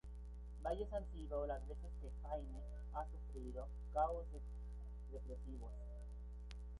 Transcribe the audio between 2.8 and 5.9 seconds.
ha sufrido casos represivos.